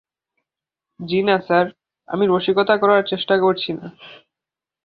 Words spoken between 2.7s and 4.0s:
করার চেষ্টা করছি না।